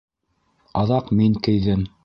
Аҙаҡ 0.81 1.13
мин 1.21 1.39
кейҙем. 1.49 1.89